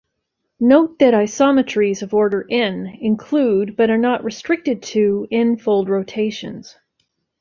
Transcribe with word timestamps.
Note 0.59 0.97
that 0.97 1.13
isometries 1.13 2.01
of 2.01 2.11
order 2.11 2.47
"n" 2.49 2.87
include, 3.01 3.75
but 3.77 3.91
are 3.91 3.99
not 3.99 4.23
restricted 4.23 4.81
to, 4.81 5.27
"n"-fold 5.29 5.89
rotations. 5.89 6.75